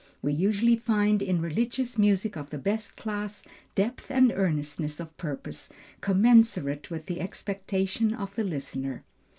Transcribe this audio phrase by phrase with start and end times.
[0.23, 3.43] We usually find in religious music of the best class,
[3.75, 5.69] depth and earnestness of purpose
[6.01, 9.03] commensurate with the expectation of the listener.